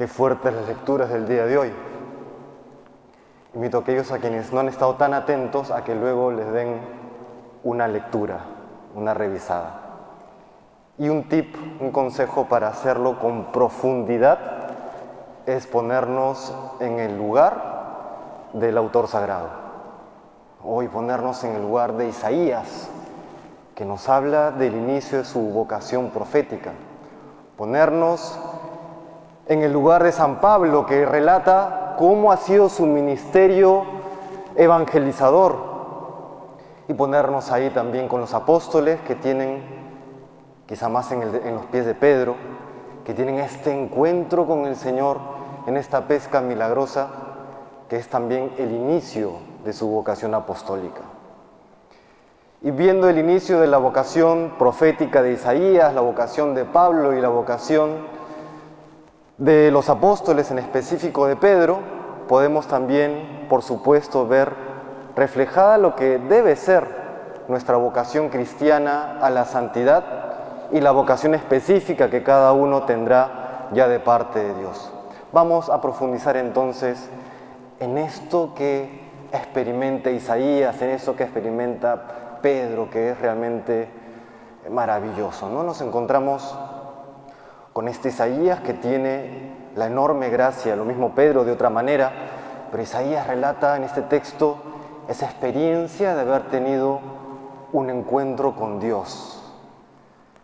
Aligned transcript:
Qué 0.00 0.08
fuertes 0.08 0.54
las 0.54 0.66
lecturas 0.66 1.10
del 1.10 1.28
día 1.28 1.44
de 1.44 1.58
hoy. 1.58 1.70
Invito 3.52 3.76
a 3.76 3.80
aquellos 3.82 4.10
a 4.12 4.18
quienes 4.18 4.50
no 4.50 4.60
han 4.60 4.68
estado 4.68 4.94
tan 4.94 5.12
atentos 5.12 5.70
a 5.70 5.84
que 5.84 5.94
luego 5.94 6.32
les 6.32 6.50
den 6.54 6.80
una 7.64 7.86
lectura, 7.86 8.46
una 8.94 9.12
revisada. 9.12 9.78
Y 10.96 11.10
un 11.10 11.28
tip, 11.28 11.54
un 11.82 11.90
consejo 11.90 12.46
para 12.46 12.68
hacerlo 12.68 13.18
con 13.18 13.52
profundidad 13.52 14.38
es 15.44 15.66
ponernos 15.66 16.56
en 16.80 16.98
el 16.98 17.18
lugar 17.18 18.48
del 18.54 18.78
autor 18.78 19.06
sagrado. 19.06 19.50
Hoy 20.64 20.88
ponernos 20.88 21.44
en 21.44 21.56
el 21.56 21.60
lugar 21.60 21.98
de 21.98 22.08
Isaías, 22.08 22.88
que 23.74 23.84
nos 23.84 24.08
habla 24.08 24.50
del 24.50 24.76
inicio 24.76 25.18
de 25.18 25.24
su 25.26 25.40
vocación 25.40 26.08
profética. 26.08 26.72
Ponernos 27.58 28.40
en 29.50 29.64
el 29.64 29.72
lugar 29.72 30.04
de 30.04 30.12
San 30.12 30.40
Pablo, 30.40 30.86
que 30.86 31.04
relata 31.04 31.96
cómo 31.98 32.30
ha 32.30 32.36
sido 32.36 32.68
su 32.68 32.86
ministerio 32.86 33.82
evangelizador, 34.54 35.56
y 36.86 36.94
ponernos 36.94 37.50
ahí 37.50 37.68
también 37.70 38.06
con 38.06 38.20
los 38.20 38.32
apóstoles 38.32 39.00
que 39.00 39.16
tienen, 39.16 39.60
quizá 40.66 40.88
más 40.88 41.10
en, 41.10 41.22
en, 41.22 41.54
los 41.56 41.64
pies 41.66 41.84
de 41.84 41.96
Pedro, 41.96 42.36
que 43.04 43.12
tienen 43.12 43.40
este 43.40 43.72
encuentro 43.72 44.46
con 44.46 44.66
el 44.66 44.76
Señor 44.76 45.18
en 45.66 45.76
esta 45.76 46.06
pesca 46.06 46.40
milagrosa, 46.40 47.08
que 47.88 47.96
es 47.96 48.08
también 48.08 48.52
el 48.56 48.70
inicio 48.70 49.32
de 49.64 49.72
su 49.72 49.88
vocación 49.88 50.32
apostólica. 50.32 51.00
Y 52.62 52.70
viendo 52.70 53.08
el 53.08 53.18
inicio 53.18 53.58
de 53.58 53.66
la 53.66 53.78
vocación 53.78 54.52
profética 54.60 55.22
de 55.22 55.32
Isaías, 55.32 55.92
la 55.92 56.02
vocación 56.02 56.54
de 56.54 56.64
Pablo 56.64 57.16
y 57.16 57.20
la 57.20 57.30
vocación 57.30 58.19
de 59.40 59.70
los 59.70 59.88
apóstoles, 59.88 60.50
en 60.50 60.58
específico 60.58 61.26
de 61.26 61.34
Pedro, 61.34 61.78
podemos 62.28 62.68
también, 62.68 63.46
por 63.48 63.62
supuesto, 63.62 64.28
ver 64.28 64.52
reflejada 65.16 65.78
lo 65.78 65.96
que 65.96 66.18
debe 66.18 66.56
ser 66.56 66.86
nuestra 67.48 67.78
vocación 67.78 68.28
cristiana 68.28 69.18
a 69.18 69.30
la 69.30 69.46
santidad 69.46 70.04
y 70.72 70.80
la 70.82 70.90
vocación 70.90 71.34
específica 71.34 72.10
que 72.10 72.22
cada 72.22 72.52
uno 72.52 72.82
tendrá 72.82 73.70
ya 73.72 73.88
de 73.88 73.98
parte 73.98 74.40
de 74.40 74.54
Dios. 74.54 74.92
Vamos 75.32 75.70
a 75.70 75.80
profundizar 75.80 76.36
entonces 76.36 77.08
en 77.80 77.96
esto 77.96 78.52
que 78.54 79.08
experimenta 79.32 80.10
Isaías, 80.10 80.80
en 80.82 80.90
eso 80.90 81.16
que 81.16 81.22
experimenta 81.22 82.38
Pedro, 82.42 82.90
que 82.90 83.12
es 83.12 83.20
realmente 83.20 83.88
maravilloso. 84.70 85.48
¿no? 85.48 85.62
Nos 85.62 85.80
encontramos 85.80 86.54
con 87.72 87.88
este 87.88 88.08
Isaías 88.08 88.60
que 88.60 88.74
tiene 88.74 89.52
la 89.76 89.86
enorme 89.86 90.28
gracia, 90.28 90.74
lo 90.76 90.84
mismo 90.84 91.14
Pedro 91.14 91.44
de 91.44 91.52
otra 91.52 91.70
manera, 91.70 92.12
pero 92.70 92.82
Isaías 92.82 93.26
relata 93.26 93.76
en 93.76 93.84
este 93.84 94.02
texto 94.02 94.58
esa 95.08 95.26
experiencia 95.26 96.14
de 96.14 96.22
haber 96.22 96.48
tenido 96.48 97.00
un 97.72 97.90
encuentro 97.90 98.54
con 98.54 98.80
Dios, 98.80 99.40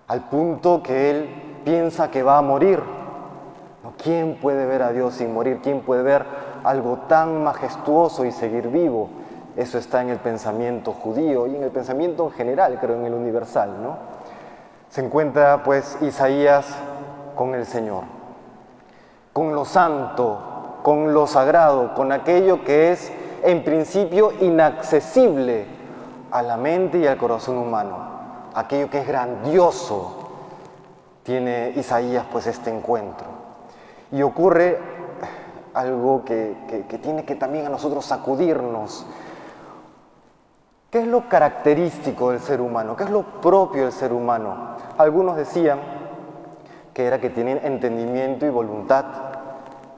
al 0.08 0.28
punto 0.28 0.82
que 0.82 1.10
él 1.10 1.60
piensa 1.64 2.10
que 2.10 2.22
va 2.22 2.38
a 2.38 2.42
morir. 2.42 2.80
¿Quién 4.02 4.38
puede 4.40 4.66
ver 4.66 4.82
a 4.82 4.92
Dios 4.92 5.14
sin 5.14 5.32
morir? 5.32 5.60
¿Quién 5.62 5.80
puede 5.80 6.02
ver 6.02 6.24
algo 6.64 6.98
tan 7.08 7.42
majestuoso 7.42 8.24
y 8.24 8.30
seguir 8.30 8.68
vivo? 8.68 9.08
Eso 9.56 9.78
está 9.78 10.02
en 10.02 10.10
el 10.10 10.18
pensamiento 10.18 10.92
judío 10.92 11.46
y 11.46 11.56
en 11.56 11.62
el 11.62 11.70
pensamiento 11.70 12.26
en 12.26 12.32
general, 12.32 12.78
creo, 12.80 12.96
en 12.96 13.06
el 13.06 13.14
universal, 13.14 13.82
¿no? 13.82 13.96
Se 14.90 15.04
encuentra 15.04 15.62
pues 15.64 15.96
Isaías 16.02 16.66
con 17.36 17.54
el 17.54 17.66
Señor, 17.66 18.02
con 19.32 19.54
lo 19.54 19.64
santo, 19.64 20.78
con 20.82 21.14
lo 21.14 21.28
sagrado, 21.28 21.94
con 21.94 22.10
aquello 22.10 22.64
que 22.64 22.90
es 22.90 23.12
en 23.44 23.62
principio 23.62 24.32
inaccesible 24.40 25.66
a 26.32 26.42
la 26.42 26.56
mente 26.56 26.98
y 26.98 27.06
al 27.06 27.16
corazón 27.16 27.58
humano, 27.58 27.98
aquello 28.54 28.90
que 28.90 29.00
es 29.00 29.06
grandioso. 29.06 30.22
Tiene 31.22 31.72
Isaías 31.76 32.24
pues 32.30 32.46
este 32.46 32.70
encuentro. 32.70 33.26
Y 34.12 34.22
ocurre 34.22 34.78
algo 35.74 36.24
que, 36.24 36.56
que, 36.88 36.98
tiene 36.98 37.24
que 37.24 37.34
también 37.34 37.66
a 37.66 37.68
nosotros 37.68 38.04
sacudirnos. 38.06 39.04
¿Qué 40.90 41.00
es 41.00 41.06
lo 41.06 41.28
característico 41.28 42.30
del 42.30 42.40
ser 42.40 42.60
humano? 42.60 42.96
¿Qué 42.96 43.04
es 43.04 43.10
lo 43.10 43.22
propio 43.22 43.82
del 43.82 43.92
ser 43.92 44.12
humano? 44.12 44.76
Algunos 44.96 45.36
decían 45.36 46.05
que 46.96 47.04
era 47.04 47.20
que 47.20 47.28
tienen 47.28 47.60
entendimiento 47.62 48.46
y 48.46 48.48
voluntad. 48.48 49.04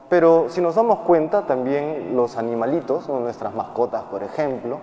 Pero 0.09 0.47
si 0.49 0.59
nos 0.59 0.75
damos 0.75 0.99
cuenta, 0.99 1.47
también 1.47 2.11
los 2.13 2.35
animalitos, 2.35 3.07
nuestras 3.07 3.55
mascotas, 3.55 4.03
por 4.03 4.21
ejemplo, 4.21 4.79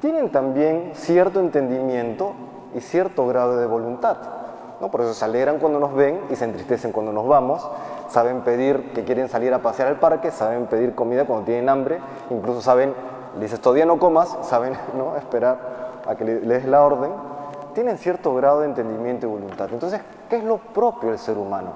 tienen 0.00 0.32
también 0.32 0.90
cierto 0.94 1.38
entendimiento 1.38 2.32
y 2.74 2.80
cierto 2.80 3.24
grado 3.28 3.56
de 3.56 3.66
voluntad. 3.66 4.16
¿no? 4.80 4.90
Por 4.90 5.02
eso 5.02 5.14
se 5.14 5.24
alegran 5.24 5.60
cuando 5.60 5.78
nos 5.78 5.94
ven 5.94 6.18
y 6.28 6.34
se 6.34 6.44
entristecen 6.44 6.90
cuando 6.90 7.12
nos 7.12 7.28
vamos. 7.28 7.64
Saben 8.08 8.40
pedir 8.40 8.92
que 8.92 9.04
quieren 9.04 9.28
salir 9.28 9.54
a 9.54 9.62
pasear 9.62 9.86
al 9.86 10.00
parque, 10.00 10.32
saben 10.32 10.66
pedir 10.66 10.96
comida 10.96 11.24
cuando 11.24 11.44
tienen 11.44 11.68
hambre, 11.68 12.00
incluso 12.30 12.62
saben, 12.62 12.94
le 13.36 13.42
dices 13.42 13.60
todavía 13.60 13.86
no 13.86 14.00
comas, 14.00 14.36
saben 14.42 14.72
¿no? 14.98 15.14
esperar 15.16 16.00
a 16.04 16.16
que 16.16 16.24
le 16.24 16.40
des 16.40 16.64
la 16.64 16.82
orden 16.82 17.12
tienen 17.74 17.96
cierto 17.96 18.34
grado 18.34 18.58
de 18.58 18.66
entendimiento 18.66 19.28
y 19.28 19.30
voluntad. 19.30 19.68
Entonces, 19.72 20.00
¿qué 20.30 20.36
es 20.36 20.44
lo 20.44 20.58
propio 20.58 21.10
del 21.10 21.18
ser 21.18 21.36
humano? 21.36 21.72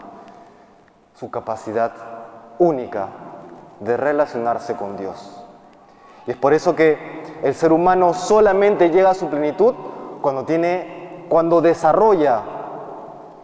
Su 1.19 1.31
capacidad 1.31 1.93
única 2.59 3.09
de 3.81 3.97
relacionarse 3.97 4.77
con 4.77 4.97
Dios. 4.97 5.45
Y 6.27 6.31
es 6.31 6.37
por 6.37 6.55
eso 6.55 6.75
que 6.75 6.97
el 7.43 7.55
ser 7.55 7.73
humano 7.73 8.15
solamente 8.15 8.91
llega 8.91 9.11
a 9.11 9.15
su 9.15 9.29
plenitud 9.29 9.75
cuando 10.23 10.45
tiene, 10.45 11.27
cuando 11.29 11.61
desarrolla 11.61 12.43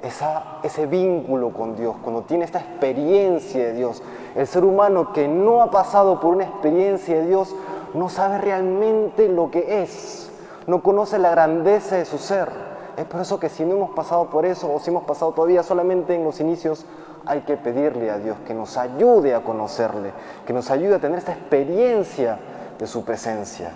esa, 0.01 0.59
ese 0.63 0.87
vínculo 0.87 1.53
con 1.53 1.77
Dios, 1.77 1.97
cuando 2.03 2.23
tiene 2.23 2.45
esta 2.45 2.61
experiencia 2.61 3.67
de 3.67 3.73
Dios. 3.75 4.03
El 4.35 4.47
ser 4.47 4.65
humano 4.65 5.13
que 5.13 5.29
no 5.29 5.61
ha 5.61 5.71
pasado 5.71 6.21
por 6.21 6.35
una 6.35 6.45
experiencia 6.45 7.17
de 7.17 7.27
Dios 7.27 7.55
no 7.93 8.09
sabe 8.09 8.39
realmente 8.39 9.29
lo 9.29 9.51
que 9.51 9.83
es 9.83 10.31
no 10.67 10.83
conoce 10.83 11.19
la 11.19 11.31
grandeza 11.31 11.97
de 11.97 12.05
su 12.05 12.17
ser. 12.17 12.70
Es 13.01 13.07
por 13.07 13.23
eso 13.23 13.41
que 13.41 13.49
si 13.49 13.65
no 13.65 13.77
hemos 13.77 13.91
pasado 13.93 14.29
por 14.29 14.45
eso 14.45 14.71
o 14.71 14.79
si 14.79 14.91
hemos 14.91 15.05
pasado 15.05 15.33
todavía 15.33 15.63
solamente 15.63 16.15
en 16.15 16.23
los 16.23 16.39
inicios, 16.39 16.85
hay 17.25 17.41
que 17.41 17.57
pedirle 17.57 18.11
a 18.11 18.19
Dios 18.19 18.37
que 18.47 18.53
nos 18.53 18.77
ayude 18.77 19.35
a 19.35 19.43
conocerle, 19.43 20.13
que 20.47 20.53
nos 20.53 20.71
ayude 20.71 20.97
a 20.97 20.99
tener 20.99 21.19
esta 21.19 21.33
experiencia 21.33 22.39
de 22.79 22.87
su 22.87 23.03
presencia. 23.03 23.73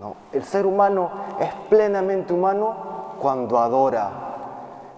¿no? 0.00 0.16
El 0.32 0.44
ser 0.44 0.64
humano 0.64 1.10
es 1.38 1.52
plenamente 1.68 2.32
humano 2.32 3.16
cuando 3.20 3.58
adora. 3.58 4.10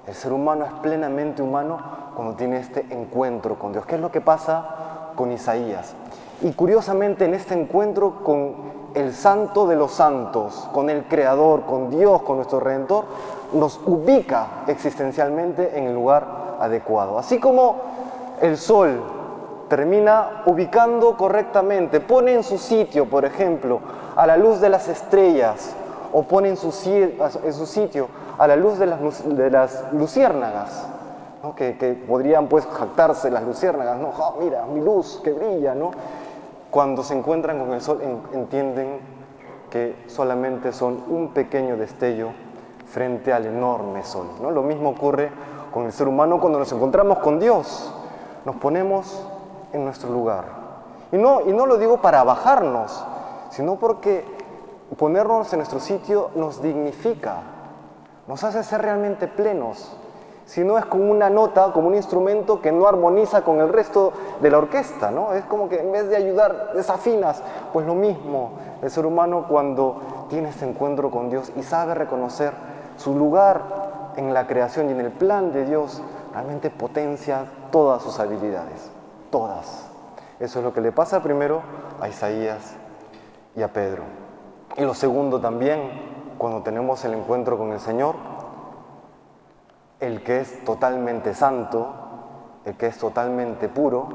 El 0.07 0.15
ser 0.15 0.33
humano 0.33 0.65
es 0.65 0.73
plenamente 0.75 1.43
humano 1.43 1.79
cuando 2.15 2.35
tiene 2.35 2.59
este 2.59 2.87
encuentro 2.91 3.59
con 3.59 3.73
Dios. 3.73 3.85
¿Qué 3.85 3.97
es 3.97 4.01
lo 4.01 4.13
que 4.13 4.21
pasa 4.21 5.11
con 5.17 5.33
Isaías? 5.33 5.97
Y 6.41 6.53
curiosamente 6.53 7.25
en 7.25 7.35
este 7.35 7.55
encuentro 7.61 8.23
con 8.23 8.77
el 8.95 9.13
santo 9.13 9.67
de 9.67 9.77
los 9.77 9.93
santos, 9.93 10.69
con 10.73 10.89
el 10.89 11.05
Creador, 11.05 11.65
con 11.65 11.91
Dios, 11.91 12.23
con 12.23 12.37
nuestro 12.37 12.61
Redentor, 12.61 13.05
nos 13.53 13.81
ubica 13.87 14.65
existencialmente 14.67 15.79
en 15.79 15.85
el 15.85 15.95
lugar 15.95 16.57
adecuado. 16.61 17.19
Así 17.19 17.39
como 17.39 17.77
el 18.41 18.57
sol 18.57 19.03
termina 19.69 20.43
ubicando 20.47 21.17
correctamente, 21.17 22.01
pone 22.01 22.35
en 22.35 22.43
su 22.43 22.59
sitio, 22.59 23.09
por 23.09 23.25
ejemplo, 23.25 23.81
a 24.15 24.27
la 24.27 24.37
luz 24.37 24.61
de 24.61 24.69
las 24.69 24.89
estrellas, 24.89 25.75
o 26.13 26.23
pone 26.23 26.51
en 26.51 26.57
su, 26.57 26.71
sitio 26.73 28.09
a 28.39 28.47
la 28.47 28.57
luz 28.57 28.79
de 28.79 29.51
las, 29.51 29.93
luciérnagas, 29.93 30.89
que, 31.57 32.05
podrían 32.09 32.49
pues 32.49 32.67
jactarse 32.67 33.31
las 33.31 33.43
luciérnagas, 33.43 33.99
¿no? 33.99 34.09
Oh, 34.09 34.37
mira, 34.41 34.65
mi 34.67 34.81
luz 34.81 35.21
que 35.23 35.33
brilla, 35.33 35.75
¿no? 35.75 35.91
cuando 36.77 37.03
se 37.03 37.15
encuentran 37.15 37.59
con 37.59 37.73
el 37.73 37.81
sol 37.81 38.03
entienden 38.35 38.99
que 39.71 39.97
solamente 40.09 40.73
son 40.73 41.03
un 41.09 41.33
pequeño 41.33 41.79
destello 41.79 42.33
frente 42.87 43.33
al 43.33 43.47
enorme 43.47 44.03
sol. 44.05 44.29
¿no? 44.41 44.51
Lo 44.51 44.63
mismo 44.63 44.91
ocurre 44.91 45.31
con 45.73 45.85
el 45.87 45.93
ser 45.93 46.09
humano 46.09 46.41
cuando 46.41 46.59
nos 46.59 46.73
encontramos 46.73 47.19
con 47.19 47.39
Dios. 47.39 47.93
Nos 48.45 48.57
ponemos 48.57 49.27
en 49.73 49.85
nuestro 49.85 50.11
lugar. 50.11 50.45
Y 51.13 51.17
no, 51.17 51.41
y 51.43 51.53
no 51.53 51.67
lo 51.67 51.79
digo 51.79 52.01
para 52.01 52.25
bajarnos, 52.25 53.05
sino 53.51 53.77
porque 53.77 54.25
ponernos 54.97 55.53
en 55.53 55.59
nuestro 55.61 55.81
sitio 55.81 56.31
nos 56.35 56.63
dignifica, 56.63 57.43
nos 58.27 58.43
hace 58.45 58.63
ser 58.63 58.83
realmente 58.83 59.29
plenos, 59.29 59.97
si 60.47 60.63
no 60.63 60.79
es 60.79 60.87
como 60.87 61.11
una 61.11 61.29
nota, 61.29 61.73
como 61.73 61.89
un 61.89 61.97
instrumento 61.97 62.61
que 62.61 62.71
no 62.71 62.87
armoniza 62.87 63.43
con 63.43 63.61
el 63.61 63.69
resto 63.69 64.13
de 64.41 64.49
la 64.49 64.59
orquesta, 64.59 65.11
¿no? 65.11 65.33
Es 65.33 65.45
como 65.45 65.69
que 65.69 65.81
en 65.81 65.91
vez 65.91 66.09
de 66.09 66.17
ayudar, 66.17 66.73
desafinas. 66.75 67.43
Pues 67.73 67.85
lo 67.85 67.97
mismo, 67.97 68.53
el 68.81 68.89
ser 68.89 69.07
humano 69.07 69.47
cuando 69.49 70.27
tiene 70.31 70.51
este 70.51 70.65
encuentro 70.65 71.11
con 71.11 71.31
Dios 71.31 71.53
y 71.57 71.65
sabe 71.65 71.97
reconocer 71.97 72.53
su 72.97 73.17
lugar 73.17 74.13
en 74.17 74.33
la 74.33 74.47
creación 74.47 74.89
y 74.89 74.93
en 74.93 75.01
el 75.01 75.13
plan 75.13 75.53
de 75.53 75.65
Dios, 75.65 76.03
realmente 76.33 76.71
potencia 76.71 77.47
todas 77.71 78.03
sus 78.03 78.19
habilidades. 78.19 78.91
todas. 79.31 79.89
Eso 80.39 80.61
es 80.61 80.65
lo 80.65 80.73
que 80.73 80.81
le 80.81 80.93
pasa 80.93 81.23
primero 81.23 81.61
a 82.01 82.09
Isaías 82.09 82.75
y 83.55 83.63
a 83.63 83.73
Pedro. 83.73 84.05
Y 84.77 84.83
lo 84.83 84.95
segundo 84.95 85.41
también, 85.41 85.81
cuando 86.39 86.63
tenemos 86.63 87.05
el 87.05 87.15
encuentro 87.15 87.59
con 87.59 87.73
el 87.73 87.81
Señor, 87.81 88.15
el 90.01 90.23
que 90.23 90.41
es 90.41 90.65
totalmente 90.65 91.35
santo, 91.35 91.93
el 92.65 92.77
que 92.77 92.87
es 92.87 92.99
totalmente 92.99 93.69
puro, 93.69 94.07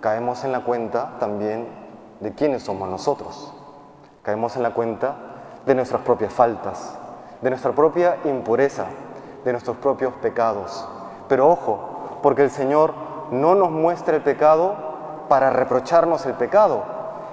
caemos 0.00 0.44
en 0.44 0.52
la 0.52 0.62
cuenta 0.64 1.16
también 1.18 1.66
de 2.20 2.32
quiénes 2.32 2.62
somos 2.62 2.88
nosotros. 2.88 3.52
Caemos 4.22 4.56
en 4.56 4.62
la 4.62 4.74
cuenta 4.74 5.16
de 5.66 5.74
nuestras 5.74 6.02
propias 6.02 6.32
faltas, 6.32 6.98
de 7.40 7.50
nuestra 7.50 7.72
propia 7.72 8.16
impureza, 8.24 8.86
de 9.44 9.52
nuestros 9.52 9.76
propios 9.76 10.12
pecados. 10.14 10.86
Pero 11.28 11.48
ojo, 11.48 12.18
porque 12.22 12.42
el 12.42 12.50
Señor 12.50 12.92
no 13.30 13.54
nos 13.54 13.70
muestra 13.70 14.16
el 14.16 14.22
pecado 14.22 14.74
para 15.28 15.50
reprocharnos 15.50 16.24
el 16.26 16.34
pecado. 16.34 16.82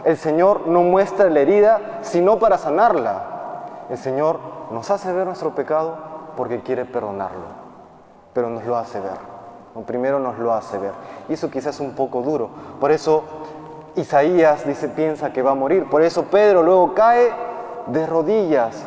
El 0.03 0.17
Señor 0.17 0.67
no 0.67 0.81
muestra 0.81 1.29
la 1.29 1.39
herida 1.39 1.79
sino 2.01 2.39
para 2.39 2.57
sanarla. 2.57 3.23
El 3.89 3.97
Señor 3.97 4.39
nos 4.71 4.89
hace 4.91 5.11
ver 5.13 5.25
nuestro 5.25 5.55
pecado 5.55 5.95
porque 6.35 6.61
quiere 6.61 6.85
perdonarlo, 6.85 7.45
pero 8.33 8.49
nos 8.49 8.65
lo 8.65 8.75
hace 8.75 8.99
ver. 8.99 9.33
Primero 9.85 10.19
nos 10.19 10.37
lo 10.37 10.53
hace 10.53 10.77
ver. 10.77 10.91
Y 11.29 11.33
eso 11.33 11.49
quizás 11.49 11.75
es 11.75 11.81
un 11.81 11.93
poco 11.93 12.21
duro. 12.21 12.49
Por 12.79 12.91
eso 12.91 13.23
Isaías 13.95 14.65
dice, 14.67 14.87
piensa 14.89 15.33
que 15.33 15.41
va 15.41 15.51
a 15.51 15.55
morir. 15.55 15.89
Por 15.89 16.01
eso 16.01 16.23
Pedro 16.25 16.61
luego 16.61 16.93
cae 16.93 17.31
de 17.87 18.05
rodillas 18.05 18.83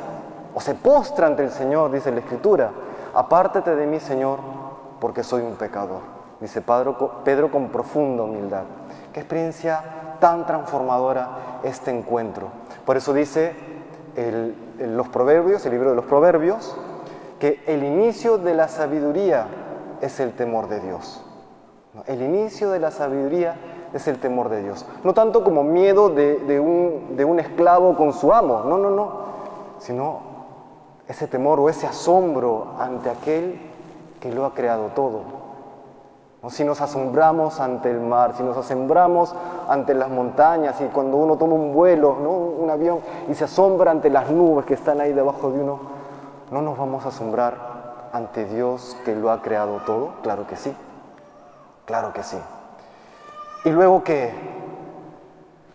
o 0.56 0.60
se 0.60 0.74
postra 0.74 1.26
ante 1.26 1.44
el 1.44 1.50
Señor, 1.50 1.90
dice 1.90 2.10
la 2.10 2.20
Escritura. 2.20 2.70
Apártate 3.12 3.76
de 3.76 3.86
mí, 3.86 4.00
Señor, 4.00 4.38
porque 4.98 5.22
soy 5.22 5.42
un 5.42 5.56
pecador. 5.56 6.00
Dice 6.40 6.62
Pedro 6.62 7.50
con 7.50 7.68
profunda 7.68 8.22
humildad. 8.22 8.62
Qué 9.12 9.20
experiencia 9.20 10.16
tan 10.18 10.46
transformadora 10.46 11.60
este 11.62 11.90
encuentro. 11.90 12.48
Por 12.86 12.96
eso 12.96 13.12
dice 13.12 13.54
los 14.78 15.08
proverbios, 15.08 15.66
el 15.66 15.72
libro 15.72 15.90
de 15.90 15.96
los 15.96 16.06
proverbios, 16.06 16.74
que 17.38 17.62
el 17.66 17.84
inicio 17.84 18.38
de 18.38 18.54
la 18.54 18.68
sabiduría 18.68 19.48
es 20.00 20.20
el 20.20 20.32
temor 20.32 20.68
de 20.68 20.80
Dios. 20.80 21.22
El 22.06 22.22
inicio 22.22 22.70
de 22.70 22.80
la 22.80 22.92
sabiduría 22.92 23.56
es 23.92 24.08
el 24.08 24.18
temor 24.20 24.48
de 24.48 24.62
Dios. 24.62 24.86
No 25.04 25.12
tanto 25.12 25.44
como 25.44 25.62
miedo 25.64 26.08
de, 26.08 26.58
un, 26.58 27.14
de 27.14 27.26
un 27.26 27.40
esclavo 27.40 27.94
con 27.94 28.14
su 28.14 28.32
amo, 28.32 28.62
no, 28.64 28.78
no, 28.78 28.88
no, 28.88 29.26
sino 29.80 30.35
ese 31.08 31.26
temor 31.26 31.60
o 31.60 31.68
ese 31.68 31.86
asombro 31.86 32.74
ante 32.78 33.10
aquel 33.10 33.60
que 34.20 34.32
lo 34.32 34.44
ha 34.44 34.54
creado 34.54 34.88
todo. 34.94 35.46
Si 36.48 36.62
nos 36.62 36.80
asombramos 36.80 37.60
ante 37.60 37.90
el 37.90 38.00
mar, 38.00 38.34
si 38.36 38.42
nos 38.44 38.56
asombramos 38.56 39.34
ante 39.68 39.94
las 39.94 40.08
montañas 40.08 40.80
y 40.80 40.84
cuando 40.84 41.16
uno 41.16 41.36
toma 41.36 41.54
un 41.54 41.72
vuelo, 41.72 42.16
¿no? 42.22 42.30
un 42.30 42.70
avión 42.70 43.00
y 43.28 43.34
se 43.34 43.44
asombra 43.44 43.90
ante 43.90 44.10
las 44.10 44.30
nubes 44.30 44.64
que 44.64 44.74
están 44.74 45.00
ahí 45.00 45.12
debajo 45.12 45.50
de 45.50 45.60
uno, 45.60 45.80
no 46.52 46.62
nos 46.62 46.78
vamos 46.78 47.04
a 47.04 47.08
asombrar 47.08 48.08
ante 48.12 48.44
Dios 48.44 48.96
que 49.04 49.16
lo 49.16 49.32
ha 49.32 49.42
creado 49.42 49.78
todo? 49.84 50.10
Claro 50.22 50.46
que 50.46 50.54
sí, 50.56 50.72
claro 51.84 52.12
que 52.12 52.22
sí. 52.22 52.38
Y 53.64 53.70
luego 53.70 54.04
que, 54.04 54.32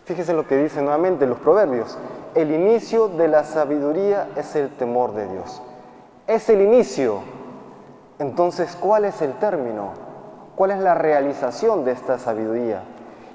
fíjese 0.05 0.33
lo 0.33 0.47
que 0.47 0.57
dice 0.57 0.81
nuevamente 0.81 1.25
los 1.25 1.39
proverbios, 1.39 1.97
el 2.33 2.51
inicio 2.51 3.09
de 3.09 3.27
la 3.27 3.43
sabiduría 3.43 4.29
es 4.35 4.55
el 4.55 4.69
temor 4.69 5.13
de 5.13 5.27
Dios. 5.27 5.61
Es 6.27 6.49
el 6.49 6.61
inicio. 6.61 7.19
Entonces, 8.19 8.77
¿cuál 8.79 9.05
es 9.05 9.21
el 9.21 9.33
término? 9.33 9.91
¿Cuál 10.55 10.71
es 10.71 10.79
la 10.79 10.93
realización 10.93 11.83
de 11.83 11.91
esta 11.91 12.19
sabiduría? 12.19 12.83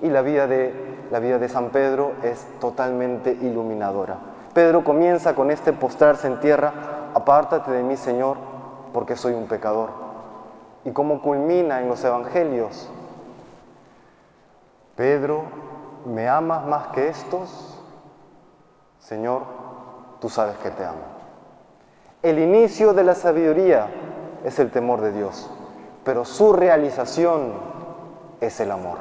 Y 0.01 0.09
la 0.09 0.23
vida 0.23 0.47
de, 0.47 0.73
la 1.11 1.19
vida 1.19 1.39
de 1.39 1.49
San 1.49 1.71
Pedro 1.71 2.13
es 2.23 2.47
totalmente 2.61 3.33
iluminadora. 3.33 4.17
Pedro 4.55 4.85
comienza 4.85 5.35
con 5.35 5.51
este 5.51 5.73
postrarse 5.73 6.27
en 6.27 6.41
tierra, 6.41 6.73
apártate 7.13 7.73
de 7.73 7.83
mí, 7.83 7.97
Señor, 7.97 8.39
porque 8.95 9.17
soy 9.17 9.35
un 9.35 9.47
pecador. 9.47 9.91
Y 10.85 10.93
cómo 10.93 11.21
culmina 11.21 11.81
en 11.81 11.89
los 11.89 12.03
evangelios. 12.05 12.89
Pedro, 14.97 15.43
¿me 16.07 16.29
amas 16.29 16.65
más 16.67 16.87
que 16.89 17.09
estos? 17.09 17.79
Señor, 18.99 19.43
tú 20.21 20.29
sabes 20.29 20.57
que 20.59 20.71
te 20.71 20.85
amo. 20.85 21.03
El 22.23 22.39
inicio 22.39 22.95
de 22.95 23.05
la 23.05 23.15
sabiduría 23.15 23.89
es 24.45 24.59
el 24.59 24.71
temor 24.71 25.01
de 25.01 25.13
Dios, 25.13 25.51
pero 26.05 26.25
su 26.25 26.53
realización 26.53 27.53
es 28.41 28.59
el 28.61 28.71
amor. 28.71 28.99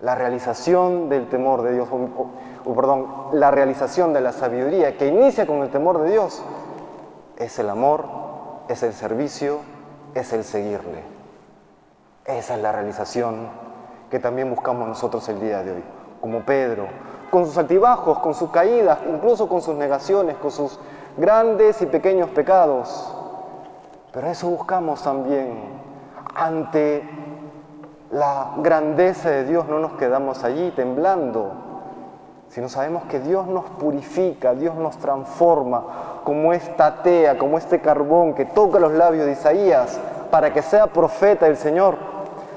La 0.00 0.14
realización 0.14 1.08
del 1.08 1.28
temor 1.28 1.62
de 1.62 1.74
Dios, 1.74 1.88
o, 1.90 2.74
perdón, 2.74 3.06
la 3.32 3.50
realización 3.50 4.12
de 4.12 4.20
la 4.20 4.32
sabiduría 4.32 4.96
que 4.96 5.08
inicia 5.08 5.46
con 5.46 5.58
el 5.58 5.70
temor 5.70 6.00
de 6.00 6.10
Dios 6.10 6.42
es 7.36 7.58
el 7.58 7.70
amor 7.70 8.22
es 8.68 8.82
el 8.82 8.92
servicio, 8.92 9.58
es 10.14 10.32
el 10.32 10.44
seguirle. 10.44 11.02
Esa 12.24 12.54
es 12.54 12.62
la 12.62 12.72
realización 12.72 13.48
que 14.12 14.20
también 14.20 14.50
buscamos 14.50 14.86
nosotros 14.86 15.26
el 15.30 15.40
día 15.40 15.62
de 15.62 15.72
hoy, 15.72 15.84
como 16.20 16.40
Pedro, 16.40 16.86
con 17.30 17.46
sus 17.46 17.56
altibajos, 17.56 18.18
con 18.18 18.34
sus 18.34 18.50
caídas, 18.50 18.98
incluso 19.08 19.48
con 19.48 19.62
sus 19.62 19.74
negaciones, 19.74 20.36
con 20.36 20.50
sus 20.50 20.78
grandes 21.16 21.80
y 21.80 21.86
pequeños 21.86 22.28
pecados. 22.28 23.10
Pero 24.12 24.26
eso 24.26 24.50
buscamos 24.50 25.02
también. 25.02 25.80
Ante 26.34 27.08
la 28.10 28.52
grandeza 28.58 29.30
de 29.30 29.46
Dios 29.46 29.66
no 29.66 29.78
nos 29.78 29.94
quedamos 29.94 30.44
allí 30.44 30.72
temblando, 30.72 31.52
sino 32.50 32.68
sabemos 32.68 33.04
que 33.04 33.18
Dios 33.18 33.46
nos 33.46 33.64
purifica, 33.64 34.52
Dios 34.52 34.74
nos 34.74 34.98
transforma, 34.98 36.20
como 36.22 36.52
esta 36.52 37.02
tea, 37.02 37.38
como 37.38 37.56
este 37.56 37.80
carbón 37.80 38.34
que 38.34 38.44
toca 38.44 38.78
los 38.78 38.92
labios 38.92 39.24
de 39.24 39.32
Isaías 39.32 39.98
para 40.30 40.52
que 40.52 40.60
sea 40.60 40.88
profeta 40.88 41.46
del 41.46 41.56
Señor. 41.56 42.11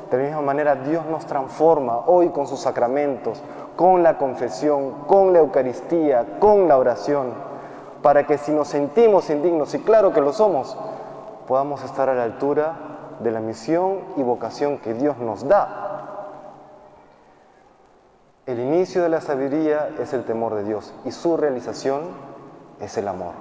De 0.10 0.18
la 0.18 0.24
misma 0.24 0.42
manera 0.42 0.76
Dios 0.76 1.06
nos 1.06 1.26
transforma 1.26 2.04
hoy 2.06 2.30
con 2.30 2.48
sus 2.48 2.60
sacramentos, 2.60 3.42
con 3.76 4.04
la 4.04 4.18
confesión, 4.18 4.92
con 5.08 5.34
la 5.34 5.40
Eucaristía, 5.40 6.38
con 6.40 6.68
la 6.68 6.78
oración, 6.78 7.34
para 8.02 8.26
que 8.26 8.38
si 8.38 8.52
nos 8.52 8.68
sentimos 8.68 9.30
indignos, 9.30 9.74
y 9.74 9.80
claro 9.80 10.14
que 10.14 10.22
lo 10.22 10.32
somos, 10.32 10.78
podamos 11.48 11.84
estar 11.84 12.10
a 12.10 12.14
la 12.14 12.24
altura 12.24 12.76
de 13.20 13.32
la 13.32 13.40
misión 13.40 14.00
y 14.18 14.24
vocación 14.24 14.78
que 14.78 14.94
Dios 14.94 15.18
nos 15.18 15.48
da. 15.48 15.82
El 18.46 18.60
inicio 18.60 19.02
de 19.02 19.10
la 19.10 19.22
sabiduría 19.22 19.90
es 20.00 20.14
el 20.14 20.24
temor 20.24 20.54
de 20.54 20.64
Dios 20.64 20.94
y 21.04 21.12
su 21.12 21.36
realización 21.36 22.04
es 22.80 22.96
el 22.98 23.08
amor. 23.08 23.34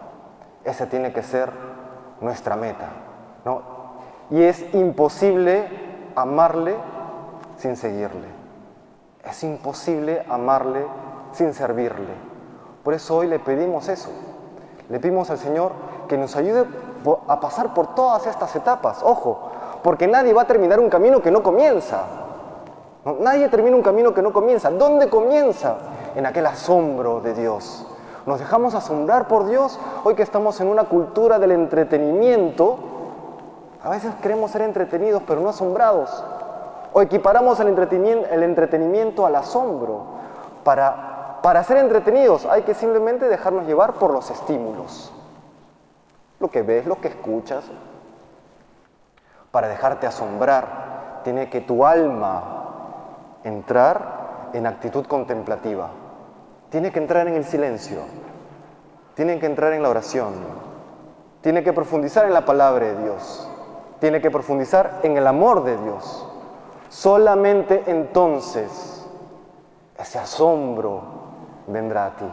Esa 0.64 0.86
tiene 0.86 1.12
que 1.12 1.22
ser 1.22 1.50
nuestra 2.22 2.56
meta. 2.56 2.88
¿no? 3.44 3.62
Y 4.30 4.42
es 4.42 4.64
imposible 4.74 5.68
amarle 6.16 6.76
sin 7.56 7.76
seguirle. 7.76 8.28
Es 9.24 9.42
imposible 9.42 10.24
amarle 10.28 10.86
sin 11.32 11.54
servirle. 11.54 12.14
Por 12.82 12.94
eso 12.94 13.16
hoy 13.16 13.26
le 13.26 13.38
pedimos 13.38 13.88
eso. 13.88 14.10
Le 14.88 15.00
pedimos 15.00 15.30
al 15.30 15.38
Señor 15.38 15.72
que 16.08 16.18
nos 16.18 16.36
ayude 16.36 16.66
a 17.28 17.40
pasar 17.40 17.72
por 17.74 17.94
todas 17.94 18.26
estas 18.26 18.54
etapas. 18.54 19.02
Ojo, 19.02 19.50
porque 19.82 20.06
nadie 20.06 20.32
va 20.32 20.42
a 20.42 20.46
terminar 20.46 20.80
un 20.80 20.90
camino 20.90 21.22
que 21.22 21.30
no 21.30 21.42
comienza. 21.42 22.04
Nadie 23.20 23.48
termina 23.48 23.76
un 23.76 23.82
camino 23.82 24.14
que 24.14 24.22
no 24.22 24.32
comienza. 24.32 24.70
¿Dónde 24.70 25.08
comienza? 25.08 25.76
En 26.14 26.26
aquel 26.26 26.46
asombro 26.46 27.20
de 27.20 27.34
Dios, 27.34 27.84
nos 28.24 28.38
dejamos 28.38 28.74
asombrar 28.74 29.26
por 29.26 29.46
Dios 29.46 29.78
hoy 30.04 30.14
que 30.14 30.22
estamos 30.22 30.60
en 30.60 30.68
una 30.68 30.84
cultura 30.84 31.38
del 31.38 31.52
entretenimiento. 31.52 32.78
A 33.84 33.90
veces 33.90 34.14
queremos 34.22 34.50
ser 34.50 34.62
entretenidos 34.62 35.22
pero 35.26 35.40
no 35.40 35.50
asombrados. 35.50 36.24
O 36.92 37.02
equiparamos 37.02 37.60
el 37.60 37.68
entretenimiento, 37.68 39.26
al 39.26 39.36
asombro. 39.36 40.06
Para, 40.64 41.40
para 41.42 41.62
ser 41.62 41.76
entretenidos 41.76 42.46
hay 42.46 42.62
que 42.62 42.74
simplemente 42.74 43.28
dejarnos 43.28 43.66
llevar 43.66 43.94
por 43.94 44.12
los 44.12 44.30
estímulos. 44.30 45.12
Lo 46.40 46.50
que 46.50 46.62
ves, 46.62 46.86
lo 46.86 47.00
que 47.00 47.08
escuchas. 47.08 47.64
Para 49.50 49.68
dejarte 49.68 50.06
asombrar, 50.06 51.20
tiene 51.22 51.48
que 51.48 51.60
tu 51.60 51.86
alma 51.86 52.42
entrar 53.44 54.50
en 54.52 54.66
actitud 54.66 55.06
contemplativa 55.06 55.90
tiene 56.74 56.90
que 56.90 56.98
entrar 56.98 57.28
en 57.28 57.34
el 57.34 57.44
silencio, 57.44 58.00
tiene 59.14 59.38
que 59.38 59.46
entrar 59.46 59.74
en 59.74 59.82
la 59.84 59.90
oración, 59.90 60.34
tiene 61.40 61.62
que 61.62 61.72
profundizar 61.72 62.24
en 62.24 62.34
la 62.34 62.44
palabra 62.44 62.86
de 62.86 63.00
Dios, 63.00 63.48
tiene 64.00 64.20
que 64.20 64.30
profundizar 64.30 65.00
en 65.02 65.16
el 65.16 65.26
amor 65.26 65.64
de 65.64 65.76
Dios. 65.78 66.26
Solamente 66.88 67.84
entonces 67.86 69.06
ese 69.98 70.18
asombro 70.18 71.02
vendrá 71.66 72.06
a 72.06 72.16
ti. 72.16 72.30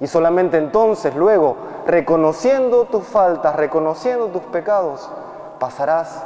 Y 0.00 0.06
solamente 0.06 0.58
entonces 0.58 1.14
luego, 1.14 1.56
reconociendo 1.86 2.84
tus 2.84 3.04
faltas, 3.04 3.56
reconociendo 3.56 4.28
tus 4.28 4.42
pecados, 4.42 5.08
pasarás 5.58 6.22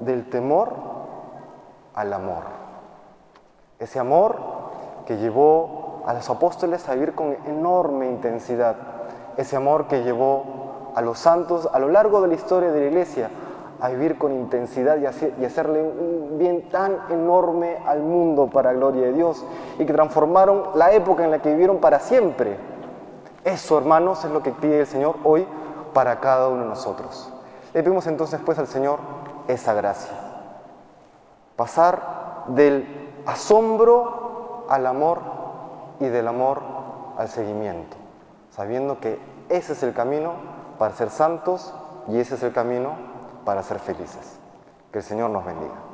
del 0.00 0.28
temor 0.28 0.70
al 1.94 2.12
amor. 2.12 2.42
Ese 3.78 3.98
amor 3.98 4.36
que 5.06 5.16
llevó 5.16 6.02
a 6.06 6.12
los 6.12 6.28
apóstoles 6.28 6.88
a 6.88 6.94
vivir 6.94 7.14
con 7.14 7.36
enorme 7.46 8.06
intensidad. 8.06 8.76
Ese 9.36 9.56
amor 9.56 9.86
que 9.86 10.02
llevó 10.02 10.92
a 10.94 11.00
los 11.00 11.18
santos 11.18 11.68
a 11.72 11.78
lo 11.78 11.88
largo 11.88 12.20
de 12.20 12.28
la 12.28 12.34
historia 12.34 12.72
de 12.72 12.80
la 12.80 12.86
iglesia 12.86 13.30
a 13.80 13.88
vivir 13.88 14.18
con 14.18 14.32
intensidad 14.32 14.98
y, 14.98 15.06
hacerle 15.44 15.82
un 15.82 16.36
bien 16.38 16.68
tan 16.68 16.98
enorme 17.10 17.78
al 17.86 18.00
mundo 18.00 18.48
para 18.48 18.72
gloria 18.72 19.06
de 19.06 19.12
Dios 19.14 19.44
y 19.78 19.86
que 19.86 19.92
transformaron 19.92 20.70
la 20.74 20.92
época 20.92 21.24
en 21.24 21.30
la 21.30 21.40
que 21.40 21.50
vivieron 21.50 21.78
para 21.78 21.98
siempre. 21.98 22.58
Eso, 23.44 23.78
hermanos, 23.78 24.24
es 24.24 24.30
lo 24.30 24.42
que 24.42 24.52
pide 24.52 24.80
el 24.80 24.86
Señor 24.86 25.16
hoy 25.24 25.46
para 25.94 26.20
cada 26.20 26.48
uno 26.48 26.62
de 26.62 26.68
nosotros. 26.68 27.32
Le 27.72 27.82
pedimos 27.82 28.06
entonces 28.06 28.38
pues 28.44 28.58
al 28.58 28.66
Señor 28.66 28.98
esa 29.48 29.72
gracia. 29.72 30.12
Pasar 31.56 32.44
del 32.48 33.12
asombro 33.26 34.66
al 34.68 34.86
amor 34.86 35.20
y 36.00 36.06
del 36.06 36.28
amor 36.28 36.60
al 37.16 37.28
seguimiento, 37.28 37.96
sabiendo 38.50 39.00
que 39.00 39.18
ese 39.48 39.72
es 39.72 39.82
el 39.82 39.92
camino 39.92 40.32
para 40.78 40.94
ser 40.94 41.10
santos 41.10 41.74
y 42.08 42.18
ese 42.18 42.34
es 42.34 42.42
el 42.42 42.52
camino 42.52 43.10
para 43.44 43.62
ser 43.62 43.78
felices. 43.78 44.38
Que 44.92 44.98
el 44.98 45.04
Señor 45.04 45.30
nos 45.30 45.44
bendiga. 45.44 45.89